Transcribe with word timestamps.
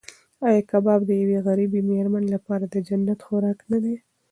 ایا 0.47 0.61
کباب 0.71 0.99
د 1.05 1.11
یوې 1.21 1.37
غریبې 1.47 1.81
مېرمنې 1.89 2.29
لپاره 2.35 2.63
د 2.67 2.75
جنت 2.87 3.19
خوراک 3.25 3.59
نه 3.71 3.77
دی؟ 3.83 3.95